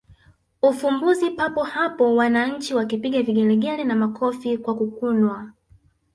[0.61, 5.53] ufumbuzi papo hapo wananchi wakipiga vigelegele na makofi kwa kukunwa